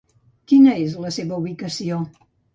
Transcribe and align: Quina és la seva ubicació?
Quina 0.51 0.73
és 0.85 0.95
la 1.05 1.13
seva 1.19 1.39
ubicació? 1.43 2.03